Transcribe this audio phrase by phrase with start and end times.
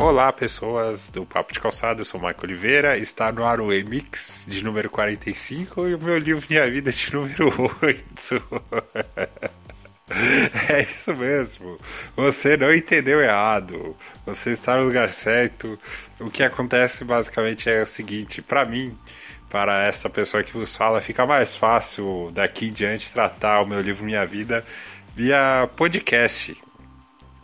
[0.00, 3.72] Olá, pessoas do Papo de Calçado, eu sou o Marco Oliveira, está no ar o
[3.72, 7.52] Emix de número 45 e o meu livro Minha Vida de número
[7.82, 8.08] 8.
[10.70, 11.76] É isso mesmo.
[12.16, 13.94] Você não entendeu errado.
[14.24, 15.74] Você está no lugar certo.
[16.18, 18.96] O que acontece basicamente é o seguinte: para mim,
[19.50, 23.82] para essa pessoa que vos fala, fica mais fácil daqui em diante tratar o meu
[23.82, 24.64] livro Minha Vida
[25.14, 26.56] via podcast.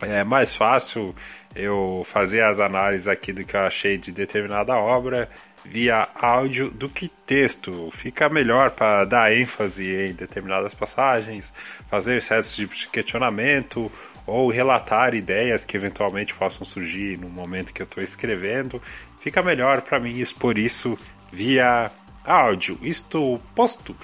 [0.01, 1.15] É mais fácil
[1.55, 5.29] eu fazer as análises aqui do que eu achei de determinada obra
[5.63, 7.89] via áudio do que texto.
[7.91, 11.53] Fica melhor para dar ênfase em determinadas passagens,
[11.89, 13.91] fazer certos tipos de questionamento
[14.27, 18.81] ou relatar ideias que eventualmente possam surgir no momento que eu estou escrevendo.
[19.19, 20.97] Fica melhor para mim expor isso
[21.31, 21.91] via
[22.23, 22.77] áudio.
[22.81, 23.95] Isto posto.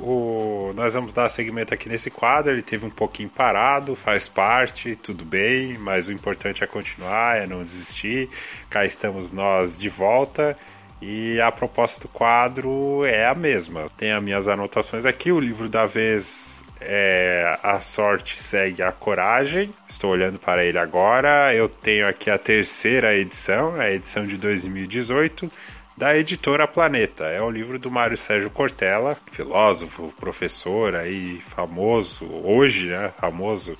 [0.00, 2.52] O, nós vamos dar segmento aqui nesse quadro.
[2.52, 7.46] Ele teve um pouquinho parado, faz parte, tudo bem, mas o importante é continuar, é
[7.46, 8.28] não desistir.
[8.70, 10.56] Cá estamos nós de volta.
[11.00, 13.86] E a proposta do quadro é a mesma.
[13.96, 15.30] Tem as minhas anotações aqui.
[15.30, 19.72] O livro da vez é A Sorte Segue a Coragem.
[19.88, 21.54] Estou olhando para ele agora.
[21.54, 25.50] Eu tenho aqui a terceira edição, a edição de 2018
[25.98, 27.24] da editora Planeta.
[27.24, 33.76] É o livro do Mário Sérgio Cortella, filósofo, professor aí famoso, hoje, né, famoso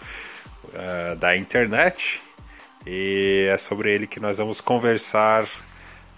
[0.65, 2.21] uh, da internet.
[2.85, 5.47] E é sobre ele que nós vamos conversar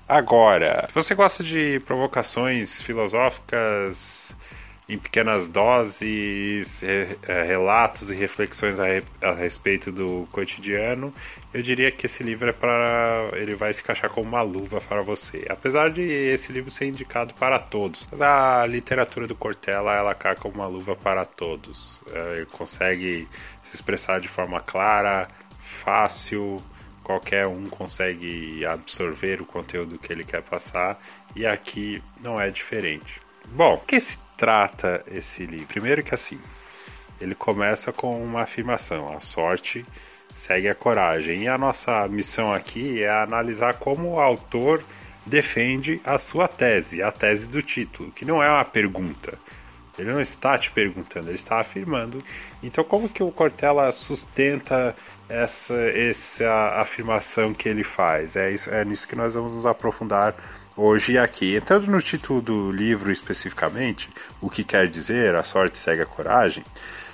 [0.08, 0.86] agora.
[0.88, 4.34] Se você gosta de provocações filosóficas
[4.90, 6.82] em pequenas doses,
[7.46, 11.14] relatos e reflexões a, respeito do cotidiano,
[11.54, 15.00] eu diria que esse livro é para ele vai se encaixar como uma luva para
[15.00, 15.44] você.
[15.48, 20.56] Apesar de esse livro ser indicado para todos, a literatura do Cortella ela cai como
[20.56, 22.02] uma luva para todos.
[22.12, 23.28] É, ele consegue
[23.62, 25.28] se expressar de forma clara,
[25.60, 26.62] fácil,
[27.04, 31.00] qualquer um consegue absorver o conteúdo que ele quer passar
[31.34, 33.20] e aqui não é diferente.
[33.46, 35.66] Bom, o que se trata esse livro?
[35.66, 36.40] Primeiro que assim,
[37.20, 39.84] ele começa com uma afirmação: a sorte
[40.34, 41.42] segue a coragem.
[41.42, 44.82] E a nossa missão aqui é analisar como o autor
[45.26, 49.38] defende a sua tese, a tese do título, que não é uma pergunta.
[49.98, 52.24] Ele não está te perguntando, ele está afirmando.
[52.62, 54.96] Então, como que o Cortella sustenta
[55.28, 58.34] essa, essa afirmação que ele faz?
[58.34, 60.34] É, isso, é nisso que nós vamos nos aprofundar
[60.80, 61.56] hoje aqui.
[61.56, 64.08] Entrando no título do livro especificamente,
[64.40, 66.64] o que quer dizer a sorte segue a coragem,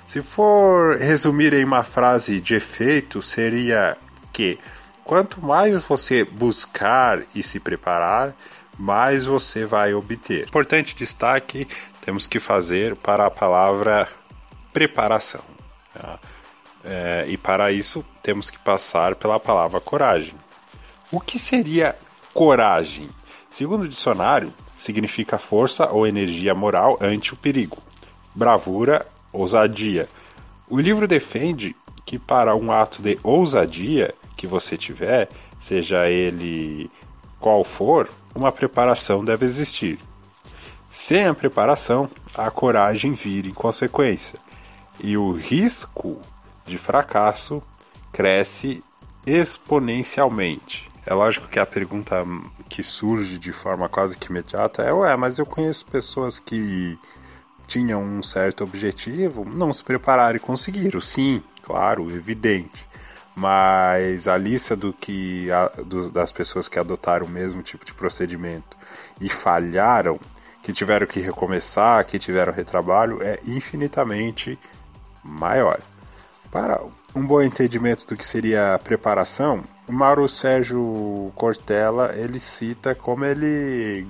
[0.07, 3.97] se for resumir em uma frase de efeito, seria
[4.33, 4.59] que
[5.03, 8.33] quanto mais você buscar e se preparar,
[8.79, 10.47] mais você vai obter.
[10.47, 11.67] Importante destaque
[12.03, 14.09] temos que fazer para a palavra
[14.73, 15.43] preparação.
[15.93, 16.21] Tá?
[16.85, 20.35] É, e para isso temos que passar pela palavra coragem.
[21.11, 21.97] O que seria
[22.33, 23.09] coragem?
[23.57, 27.79] Segundo o dicionário, significa força ou energia moral ante o perigo,
[28.35, 30.07] bravura, ousadia.
[30.69, 31.75] O livro defende
[32.05, 36.91] que para um ato de ousadia que você tiver, seja ele
[37.41, 39.99] qual for, uma preparação deve existir.
[40.91, 44.39] Sem a preparação, a coragem vira em consequência,
[45.01, 46.21] e o risco
[46.67, 47.63] de fracasso
[48.13, 48.85] cresce
[49.27, 50.95] exponencialmente.
[51.07, 52.25] É lógico que a pergunta
[52.69, 56.99] que surge de forma quase que imediata é: ué, mas eu conheço pessoas que
[57.69, 61.01] tinham um certo objetivo, não se prepararam e conseguiram.
[61.01, 62.85] Sim, claro, evidente.
[63.37, 67.95] Mas a lista do que a, do, das pessoas que adotaram o mesmo tipo de
[67.95, 68.77] procedimento
[69.21, 70.19] e falharam
[70.63, 74.59] que tiveram que recomeçar, que tiveram retrabalho, é infinitamente
[75.23, 75.79] maior.
[76.51, 76.81] Para
[77.15, 83.25] um bom entendimento do que seria a preparação, o Mauro Sérgio Cortella ele cita como
[83.25, 84.07] ele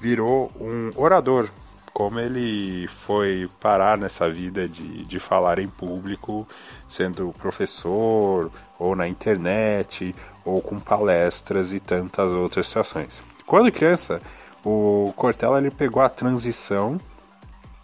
[0.00, 1.48] virou um orador,
[1.92, 6.48] como ele foi parar nessa vida de, de falar em público,
[6.88, 10.14] sendo professor, ou na internet,
[10.44, 13.22] ou com palestras e tantas outras situações.
[13.46, 14.20] Quando criança,
[14.64, 17.00] o Cortella ele pegou a transição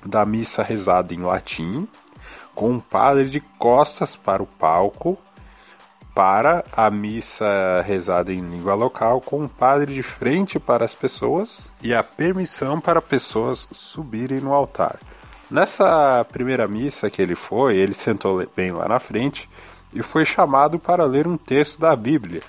[0.04, 1.86] da missa rezada em latim,
[2.54, 5.18] com um padre de costas para o palco,
[6.18, 11.70] para a missa rezada em língua local, com um padre de frente para as pessoas
[11.80, 14.98] e a permissão para pessoas subirem no altar.
[15.48, 19.48] Nessa primeira missa que ele foi, ele sentou bem lá na frente
[19.94, 22.42] e foi chamado para ler um texto da Bíblia.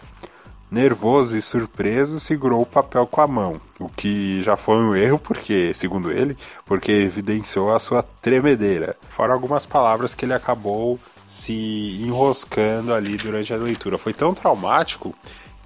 [0.71, 5.19] Nervoso e surpreso, segurou o papel com a mão, o que já foi um erro
[5.19, 8.95] porque, segundo ele, porque evidenciou a sua tremedeira.
[9.07, 10.99] Fora algumas palavras que ele acabou
[11.29, 13.99] se enroscando ali durante a leitura.
[13.99, 15.13] Foi tão traumático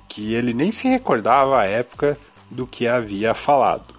[0.10, 2.18] que ele nem se recordava à época
[2.52, 3.96] do que havia falado.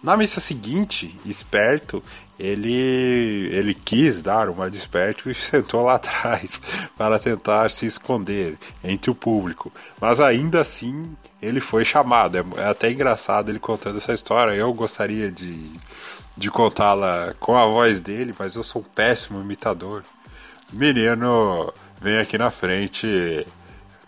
[0.00, 2.00] Na missa seguinte, esperto,
[2.38, 6.62] ele, ele quis dar uma desperto e sentou lá atrás
[6.96, 9.72] para tentar se esconder entre o público.
[10.00, 12.38] Mas ainda assim, ele foi chamado.
[12.38, 14.52] É, é até engraçado ele contando essa história.
[14.52, 15.68] Eu gostaria de,
[16.36, 20.04] de contá-la com a voz dele, mas eu sou um péssimo imitador.
[20.72, 23.46] Menino, vem aqui na frente.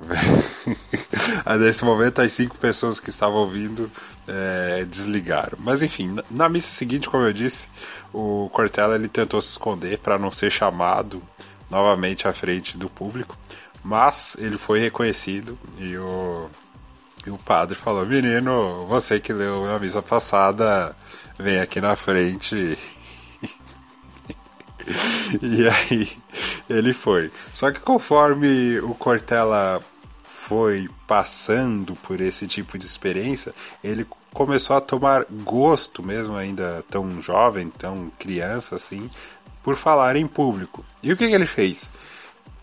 [1.59, 3.91] Nesse momento, as cinco pessoas que estavam ouvindo
[4.27, 5.59] é, desligaram.
[5.61, 7.69] Mas enfim, na missa seguinte, como eu disse,
[8.13, 11.23] o Cortella ele tentou se esconder para não ser chamado
[11.71, 13.37] novamente à frente do público,
[13.83, 16.49] mas ele foi reconhecido e o,
[17.27, 20.95] e o padre falou: Menino, você que leu na missa passada,
[21.39, 22.79] vem aqui na frente.
[25.43, 26.09] e aí
[26.69, 27.31] ele foi.
[27.53, 29.83] Só que conforme o Cortella
[30.49, 37.23] foi passando por esse tipo de experiência, ele começou a tomar gosto, mesmo ainda tão
[37.23, 39.09] jovem, tão criança assim,
[39.63, 40.85] por falar em público.
[41.03, 41.91] E o que, que ele fez?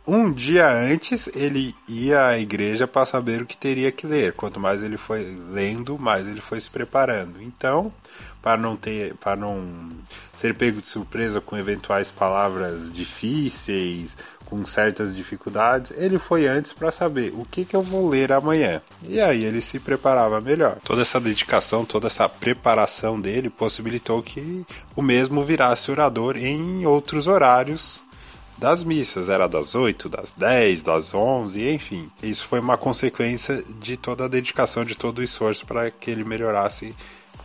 [0.06, 4.34] Um dia antes ele ia à igreja para saber o que teria que ler.
[4.34, 7.42] Quanto mais ele foi lendo, mais ele foi se preparando.
[7.42, 7.94] Então,
[8.42, 9.92] para não ter, para não
[10.36, 16.92] ser pego de surpresa com eventuais palavras difíceis, com certas dificuldades, ele foi antes para
[16.92, 18.82] saber o que, que eu vou ler amanhã.
[19.08, 20.78] E aí ele se preparava melhor.
[20.84, 27.28] Toda essa dedicação, toda essa preparação dele possibilitou que o mesmo virasse orador em outros
[27.28, 28.02] horários
[28.58, 32.08] das missas, era das 8, das 10, das 11, enfim.
[32.22, 36.24] Isso foi uma consequência de toda a dedicação, de todo o esforço para que ele
[36.24, 36.94] melhorasse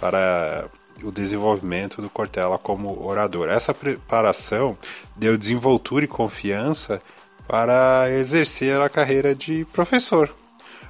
[0.01, 0.67] para
[1.03, 3.49] o desenvolvimento do Cortella como orador.
[3.49, 4.77] Essa preparação
[5.17, 7.01] deu desenvoltura e confiança
[7.47, 10.35] para exercer a carreira de professor.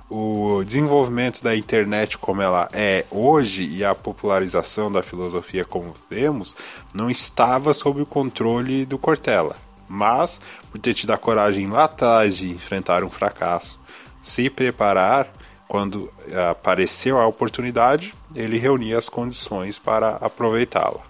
[0.08, 6.56] O desenvolvimento da internet como ela é hoje e a popularização da filosofia como vemos
[6.94, 9.56] não estava sob o controle do Cortella,
[9.88, 13.80] mas por ter tido a coragem lá atrás de enfrentar um fracasso,
[14.22, 15.28] se preparar
[15.68, 16.12] quando
[16.50, 21.00] apareceu a oportunidade, ele reunia as condições para aproveitá-la.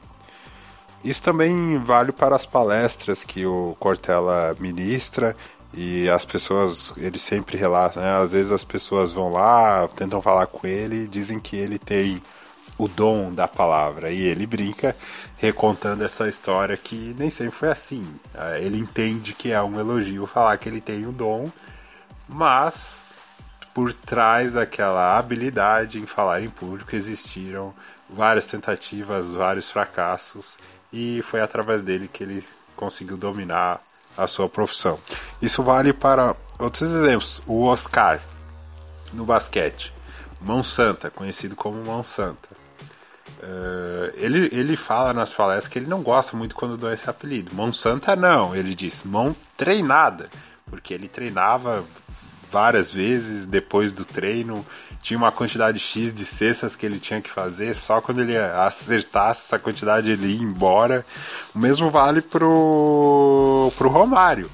[1.04, 5.36] Isso também vale para as palestras que o Cortella ministra
[5.72, 8.16] e as pessoas, ele sempre relata, né?
[8.16, 12.20] Às vezes as pessoas vão lá, tentam falar com ele, dizem que ele tem
[12.78, 14.96] o dom da palavra e ele brinca
[15.38, 18.04] recontando essa história que nem sempre foi assim.
[18.58, 21.46] Ele entende que é um elogio falar que ele tem o dom,
[22.28, 23.02] mas
[23.76, 27.74] por trás daquela habilidade em falar em público existiram
[28.08, 30.56] várias tentativas, vários fracassos
[30.90, 32.42] e foi através dele que ele
[32.74, 33.82] conseguiu dominar
[34.16, 34.98] a sua profissão.
[35.42, 37.42] Isso vale para outros exemplos.
[37.46, 38.18] O Oscar
[39.12, 39.92] no basquete,
[40.40, 42.48] Mão Santa, conhecido como Mão Santa.
[43.42, 47.54] Uh, ele, ele fala nas palestras que ele não gosta muito quando dá esse apelido.
[47.54, 50.30] Mão Santa não, ele diz mão treinada,
[50.64, 51.84] porque ele treinava
[52.50, 54.64] várias vezes depois do treino.
[55.02, 59.42] Tinha uma quantidade X de cestas que ele tinha que fazer, só quando ele acertasse
[59.42, 61.04] essa quantidade ele ia embora.
[61.54, 64.50] O mesmo vale pro, pro Romário.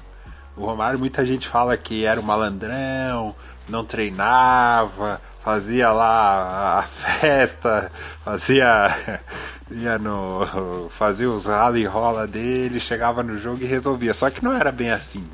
[0.55, 3.35] O Romário, muita gente fala que era um malandrão,
[3.67, 7.91] não treinava, fazia lá a festa,
[8.23, 9.21] fazia
[9.71, 14.13] ia no fazia os rally rola dele, chegava no jogo e resolvia.
[14.13, 15.27] Só que não era bem assim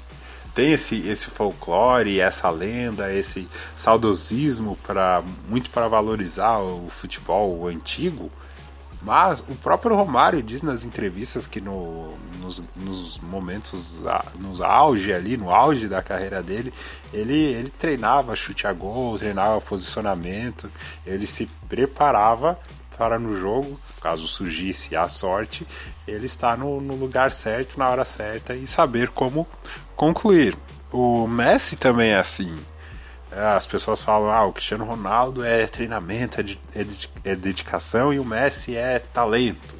[0.60, 3.48] tem esse, esse folclore, essa lenda, esse
[3.78, 8.30] saudosismo para muito para valorizar o futebol antigo.
[9.02, 12.10] Mas o próprio Romário diz nas entrevistas que no,
[12.42, 14.04] nos, nos momentos,
[14.38, 16.74] nos auge ali, no auge da carreira dele,
[17.14, 20.70] ele, ele treinava chute a gol, treinava posicionamento,
[21.06, 22.60] ele se preparava
[23.00, 25.66] para no jogo, caso surgisse a sorte,
[26.06, 29.48] ele estar no, no lugar certo, na hora certa e saber como
[29.96, 30.58] concluir.
[30.92, 32.54] O Messi também é assim.
[33.32, 36.44] As pessoas falam, ah, o Cristiano Ronaldo é treinamento, é,
[36.76, 36.86] é,
[37.32, 39.80] é dedicação e o Messi é talento.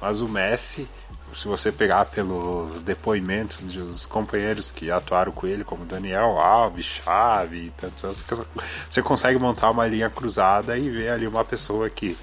[0.00, 0.88] Mas o Messi,
[1.34, 7.72] se você pegar pelos depoimentos dos companheiros que atuaram com ele, como Daniel Alves, Chave
[8.88, 12.16] você consegue montar uma linha cruzada e ver ali uma pessoa que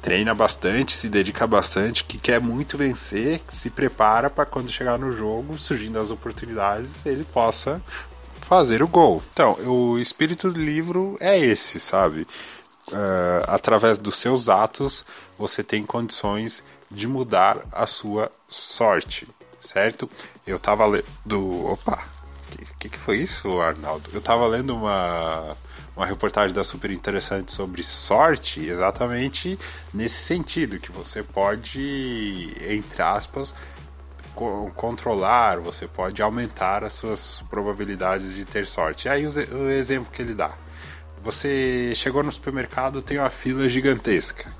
[0.00, 4.98] treina bastante, se dedica bastante, que quer muito vencer, que se prepara para quando chegar
[4.98, 7.80] no jogo, surgindo as oportunidades, ele possa
[8.40, 9.22] fazer o gol.
[9.32, 12.26] Então, o espírito do livro é esse, sabe?
[12.88, 15.04] Uh, através dos seus atos,
[15.38, 19.28] você tem condições de mudar a sua sorte,
[19.60, 20.10] certo?
[20.46, 21.66] Eu tava lendo.
[21.66, 22.02] Opa!
[22.02, 24.10] O que, que, que foi isso, Arnaldo?
[24.12, 25.56] Eu tava lendo uma
[26.00, 29.58] uma reportagem da Super Interessante sobre sorte, exatamente
[29.92, 33.54] nesse sentido, que você pode, entre aspas,
[34.74, 39.08] controlar, você pode aumentar as suas probabilidades de ter sorte.
[39.08, 40.52] E aí o exemplo que ele dá.
[41.22, 44.59] Você chegou no supermercado, tem uma fila gigantesca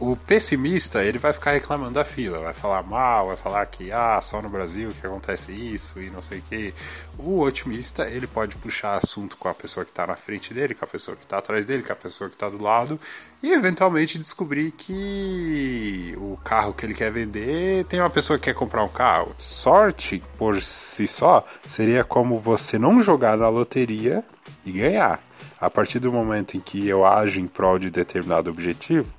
[0.00, 4.18] o pessimista, ele vai ficar reclamando da fila, vai falar mal, vai falar que ah,
[4.22, 6.74] só no Brasil que acontece isso e não sei o que.
[7.18, 10.86] O otimista, ele pode puxar assunto com a pessoa que está na frente dele, com
[10.86, 12.98] a pessoa que está atrás dele, com a pessoa que está do lado
[13.42, 18.54] e eventualmente descobrir que o carro que ele quer vender tem uma pessoa que quer
[18.54, 19.34] comprar um carro.
[19.36, 24.24] Sorte por si só seria como você não jogar na loteria
[24.64, 25.20] e ganhar.
[25.60, 29.12] A partir do momento em que eu ajo em prol de determinado objetivo,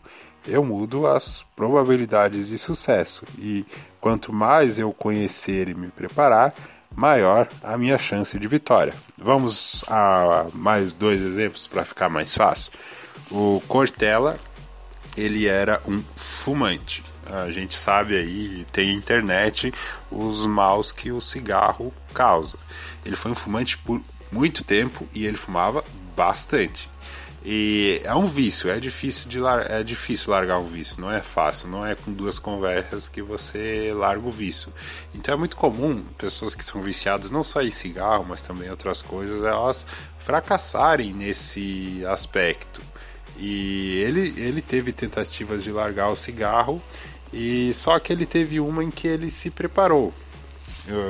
[0.47, 3.25] eu mudo as probabilidades de sucesso.
[3.37, 3.65] E
[3.99, 6.53] quanto mais eu conhecer e me preparar,
[6.95, 8.93] maior a minha chance de vitória.
[9.17, 12.71] Vamos a mais dois exemplos para ficar mais fácil.
[13.29, 14.37] O Cortella,
[15.15, 17.03] ele era um fumante.
[17.25, 19.73] A gente sabe aí, tem internet,
[20.11, 22.57] os maus que o cigarro causa.
[23.05, 25.83] Ele foi um fumante por muito tempo e ele fumava
[26.15, 26.89] bastante.
[27.43, 31.21] E é um vício, é difícil de lar é difícil largar um vício, não é
[31.21, 34.71] fácil, não é com duas conversas que você larga o vício.
[35.15, 39.01] Então é muito comum pessoas que são viciadas não só em cigarro, mas também outras
[39.01, 39.87] coisas, elas
[40.19, 42.79] fracassarem nesse aspecto.
[43.37, 46.79] E ele, ele teve tentativas de largar o cigarro,
[47.33, 50.13] e só que ele teve uma em que ele se preparou.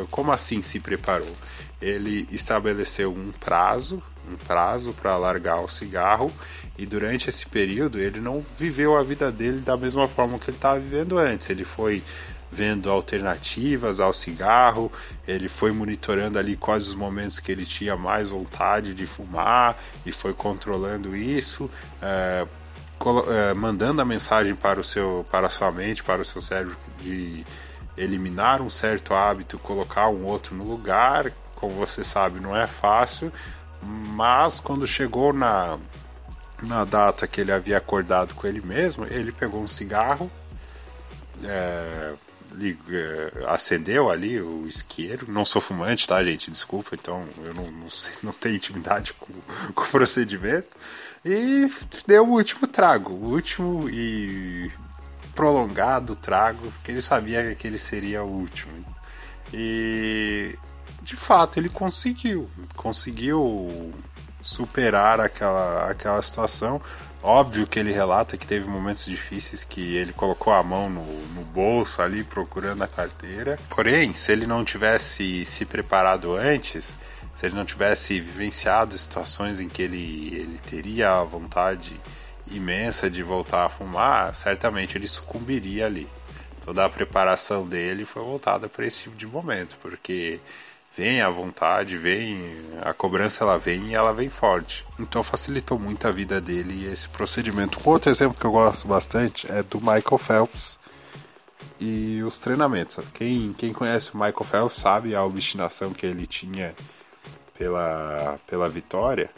[0.10, 1.36] Como assim se preparou?
[1.82, 6.32] Ele estabeleceu um prazo um prazo para largar o cigarro
[6.78, 10.58] e durante esse período ele não viveu a vida dele da mesma forma que ele
[10.58, 11.50] estava vivendo antes.
[11.50, 12.04] Ele foi
[12.52, 14.92] vendo alternativas ao cigarro,
[15.26, 20.12] ele foi monitorando ali quais os momentos que ele tinha mais vontade de fumar e
[20.12, 21.70] foi controlando isso,
[22.02, 22.46] é,
[23.30, 26.76] é, mandando a mensagem para o seu, para a sua mente, para o seu cérebro
[27.02, 27.46] de
[27.98, 31.32] eliminar um certo hábito, colocar um outro no lugar.
[31.56, 33.32] Como você sabe, não é fácil,
[33.84, 35.78] mas quando chegou na,
[36.62, 40.32] na data que ele havia acordado com ele mesmo, ele pegou um cigarro,
[41.44, 42.14] é,
[42.90, 45.32] é, acendeu ali o isqueiro.
[45.32, 46.52] Não sou fumante, tá, gente?
[46.52, 49.34] Desculpa, então eu não, não, sei, não tenho intimidade com,
[49.74, 50.70] com o procedimento.
[51.24, 51.72] E
[52.08, 54.72] deu o último trago, o último e
[55.42, 58.74] prolongado trago, porque ele sabia que aquele seria o último.
[59.52, 60.56] E
[61.02, 63.92] de fato ele conseguiu, conseguiu
[64.40, 66.80] superar aquela, aquela situação.
[67.24, 71.44] Óbvio que ele relata que teve momentos difíceis que ele colocou a mão no, no
[71.46, 73.58] bolso ali procurando a carteira.
[73.68, 76.96] Porém, se ele não tivesse se preparado antes,
[77.34, 82.00] se ele não tivesse vivenciado situações em que ele, ele teria a vontade
[82.50, 86.08] imensa de voltar a fumar, certamente ele sucumbiria ali.
[86.66, 90.40] Toda a preparação dele foi voltada para esse tipo de momento, porque
[90.96, 94.86] vem a vontade, vem a cobrança, ela vem e ela vem forte.
[95.00, 97.80] Então facilitou muito a vida dele esse procedimento.
[97.86, 100.80] Um outro exemplo que eu gosto bastante é do Michael Phelps
[101.80, 103.04] e os treinamentos.
[103.14, 106.76] Quem, quem conhece o Michael Phelps sabe a obstinação que ele tinha
[107.58, 109.30] pela, pela vitória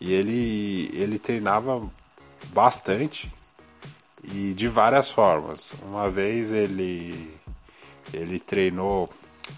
[0.00, 1.88] e ele, ele treinava
[2.48, 3.32] bastante
[4.24, 5.72] e de várias formas.
[5.82, 7.38] Uma vez ele
[8.12, 9.08] ele treinou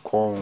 [0.03, 0.37] com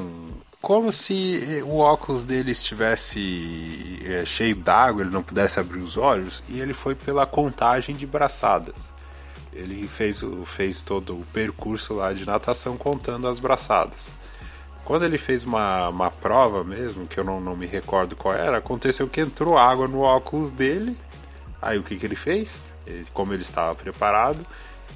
[0.61, 5.97] como se eh, o óculos dele estivesse é, cheio d'água, ele não pudesse abrir os
[5.97, 8.91] olhos, e ele foi pela contagem de braçadas.
[9.53, 14.13] Ele fez, fez todo o percurso lá de natação contando as braçadas.
[14.85, 18.59] Quando ele fez uma, uma prova mesmo, que eu não, não me recordo qual era,
[18.59, 20.97] aconteceu que entrou água no óculos dele.
[21.61, 22.64] Aí o que, que ele fez?
[22.87, 24.45] Ele, como ele estava preparado,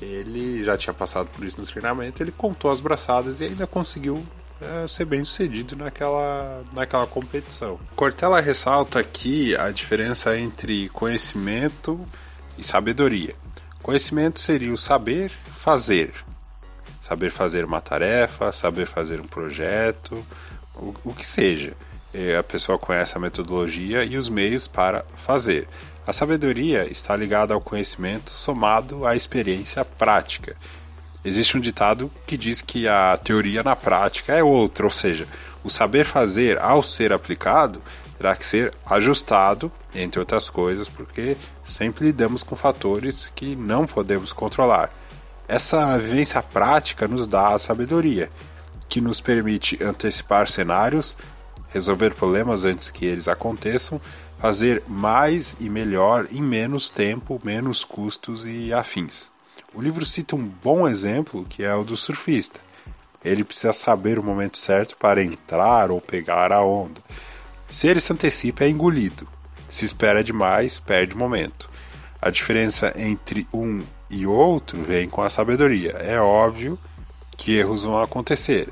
[0.00, 4.23] ele já tinha passado por isso no treinamento, ele contou as braçadas e ainda conseguiu
[4.61, 7.78] é, ser bem sucedido naquela, naquela competição.
[7.94, 12.00] Cortella ressalta aqui a diferença entre conhecimento
[12.56, 13.35] e sabedoria.
[13.83, 16.14] Conhecimento seria o saber fazer.
[17.02, 20.25] Saber fazer uma tarefa, saber fazer um projeto,
[20.75, 21.75] o, o que seja.
[22.12, 25.68] É, a pessoa conhece a metodologia e os meios para fazer.
[26.06, 30.54] A sabedoria está ligada ao conhecimento somado à experiência prática.
[31.25, 35.26] Existe um ditado que diz que a teoria na prática é outra, ou seja,
[35.64, 37.78] o saber fazer ao ser aplicado
[38.18, 44.30] terá que ser ajustado, entre outras coisas, porque sempre lidamos com fatores que não podemos
[44.30, 44.90] controlar.
[45.49, 48.30] Essa vivência prática nos dá a sabedoria,
[48.90, 51.16] que nos permite antecipar cenários,
[51.75, 54.00] resolver problemas antes que eles aconteçam,
[54.38, 59.28] fazer mais e melhor em menos tempo, menos custos e afins.
[59.75, 62.61] O livro cita um bom exemplo que é o do surfista.
[63.25, 67.00] Ele precisa saber o momento certo para entrar ou pegar a onda.
[67.69, 69.26] Se ele se antecipa, é engolido.
[69.69, 71.69] Se espera demais, perde o momento.
[72.23, 75.90] A diferença entre um e outro vem com a sabedoria.
[75.93, 76.78] É óbvio
[77.37, 78.69] que erros vão acontecer,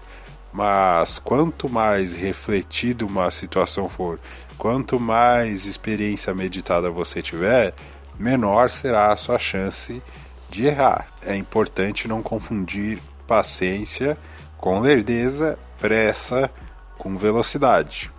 [0.53, 4.21] mas quanto mais refletido uma situação for,
[4.59, 7.75] quanto mais experiência meditada você tiver,
[8.19, 10.03] menor será a sua chance
[10.51, 11.07] de errar.
[11.23, 14.19] É importante não confundir paciência
[14.59, 16.51] com lerdeza, pressa
[16.99, 18.11] com velocidade.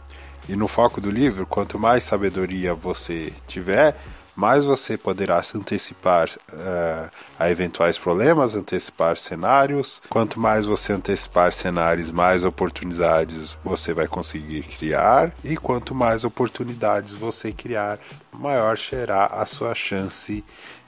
[0.50, 3.96] E no foco do livro, quanto mais sabedoria você tiver,
[4.36, 10.02] mais você poderá se antecipar uh, a eventuais problemas, antecipar cenários.
[10.10, 15.32] Quanto mais você antecipar cenários, mais oportunidades você vai conseguir criar.
[15.44, 18.00] E quanto mais oportunidades você criar,
[18.32, 20.44] maior será a sua chance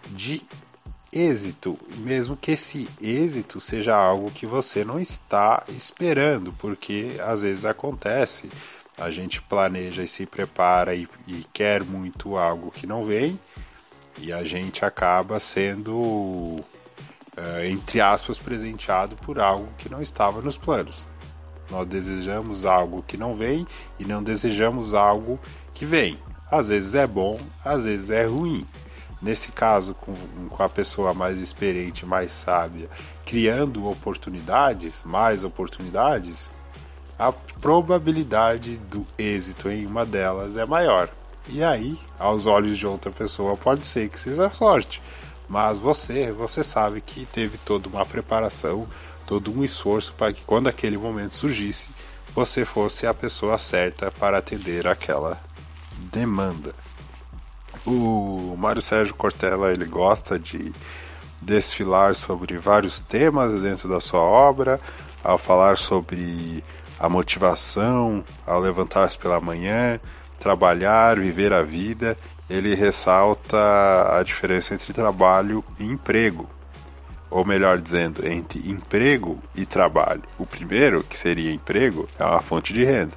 [0.07, 0.41] de
[1.15, 7.63] êxito, mesmo que esse êxito seja algo que você não está esperando, porque às vezes
[7.63, 8.49] acontece.
[8.97, 13.39] A gente planeja e se prepara e, e quer muito algo que não vem,
[14.17, 16.63] e a gente acaba sendo, uh,
[17.65, 21.09] entre aspas, presenteado por algo que não estava nos planos.
[21.69, 23.67] Nós desejamos algo que não vem
[23.99, 25.39] e não desejamos algo
[25.73, 26.17] que vem.
[26.49, 28.65] Às vezes é bom, às vezes é ruim.
[29.21, 30.13] Nesse caso, com,
[30.49, 32.89] com a pessoa mais experiente, mais sábia,
[33.25, 36.51] criando oportunidades, mais oportunidades,
[37.17, 41.09] a probabilidade do êxito em uma delas é maior.
[41.47, 45.01] E aí, aos olhos de outra pessoa, pode ser que seja sorte,
[45.47, 48.87] mas você, você sabe que teve toda uma preparação,
[49.27, 51.87] todo um esforço para que quando aquele momento surgisse,
[52.33, 55.39] você fosse a pessoa certa para atender aquela
[56.11, 56.73] demanda.
[57.85, 60.73] O Mário Sérgio Cortella ele gosta de
[61.41, 64.81] desfilar sobre vários temas dentro da sua obra,
[65.23, 66.63] ao falar sobre
[66.99, 69.99] a motivação, ao levantar-se pela manhã,
[70.39, 72.17] trabalhar, viver a vida,
[72.49, 73.57] ele ressalta
[74.17, 76.47] a diferença entre trabalho e emprego.
[77.29, 80.21] Ou melhor dizendo, entre emprego e trabalho.
[80.37, 83.13] O primeiro, que seria emprego, é uma fonte de renda.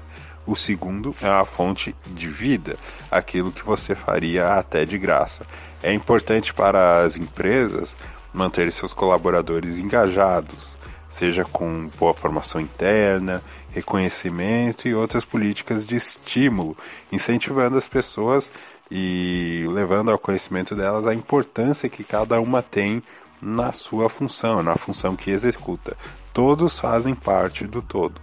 [0.47, 2.77] O segundo é uma fonte de vida,
[3.11, 5.47] aquilo que você faria até de graça.
[5.83, 7.95] É importante para as empresas
[8.33, 10.78] manter seus colaboradores engajados,
[11.09, 13.43] seja com boa formação interna,
[13.73, 16.77] reconhecimento e outras políticas de estímulo,
[17.11, 18.53] incentivando as pessoas
[18.91, 23.03] e levando ao conhecimento delas a importância que cada uma tem
[23.41, 25.97] na sua função, na função que executa.
[26.33, 28.21] Todos fazem parte do todo.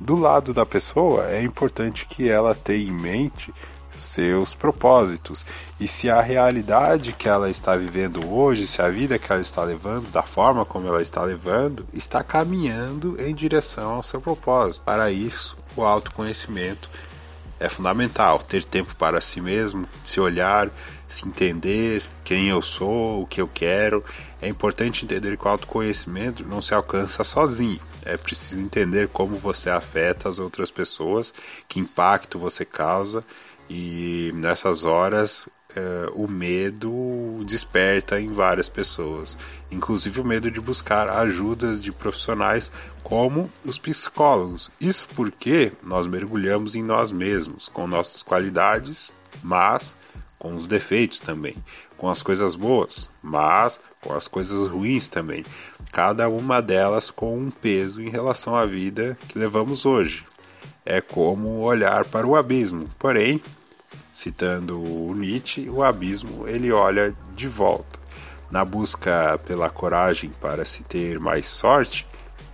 [0.00, 3.52] Do lado da pessoa, é importante que ela tenha em mente
[4.00, 5.44] seus propósitos
[5.78, 9.62] e se a realidade que ela está vivendo hoje, se a vida que ela está
[9.62, 14.84] levando, da forma como ela está levando, está caminhando em direção ao seu propósito.
[14.84, 16.88] Para isso, o autoconhecimento
[17.60, 18.38] é fundamental.
[18.38, 20.70] Ter tempo para si mesmo, se olhar,
[21.06, 24.04] se entender quem eu sou, o que eu quero.
[24.40, 29.68] É importante entender que o autoconhecimento não se alcança sozinho é preciso entender como você
[29.68, 31.32] afeta as outras pessoas,
[31.68, 33.22] que impacto você causa,
[33.68, 39.36] e nessas horas é, o medo desperta em várias pessoas,
[39.70, 42.70] inclusive o medo de buscar ajudas de profissionais
[43.02, 44.70] como os psicólogos.
[44.80, 49.96] Isso porque nós mergulhamos em nós mesmos, com nossas qualidades, mas
[50.38, 51.56] com os defeitos também,
[51.96, 55.44] com as coisas boas, mas com as coisas ruins também
[55.92, 60.24] cada uma delas com um peso em relação à vida que levamos hoje.
[60.84, 62.88] É como olhar para o abismo.
[62.98, 63.42] Porém,
[64.12, 67.98] citando o Nietzsche, o abismo ele olha de volta.
[68.50, 72.06] Na busca pela coragem para se ter mais sorte,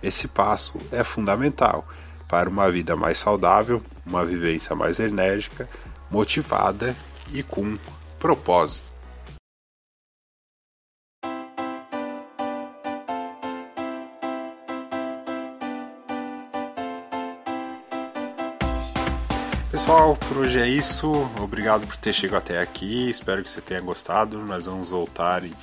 [0.03, 1.87] esse passo é fundamental
[2.27, 5.69] para uma vida mais saudável, uma vivência mais enérgica,
[6.11, 6.95] motivada
[7.33, 7.77] e com
[8.19, 8.94] propósito.
[19.85, 21.11] Pessoal, por hoje é isso.
[21.39, 23.07] Obrigado por ter chegado até aqui.
[23.07, 24.39] Espero que você tenha gostado.
[24.39, 25.53] Nós vamos voltar em,